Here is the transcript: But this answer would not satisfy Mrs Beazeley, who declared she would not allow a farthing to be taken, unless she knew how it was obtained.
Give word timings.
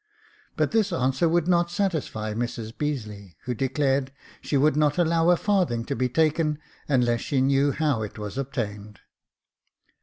But 0.55 0.71
this 0.71 0.91
answer 0.91 1.29
would 1.29 1.47
not 1.47 1.69
satisfy 1.69 2.33
Mrs 2.33 2.75
Beazeley, 2.75 3.35
who 3.43 3.53
declared 3.53 4.11
she 4.41 4.57
would 4.57 4.75
not 4.75 4.97
allow 4.97 5.29
a 5.29 5.37
farthing 5.37 5.85
to 5.85 5.95
be 5.95 6.09
taken, 6.09 6.57
unless 6.89 7.21
she 7.21 7.39
knew 7.39 7.71
how 7.71 8.01
it 8.01 8.17
was 8.17 8.35
obtained. 8.35 9.01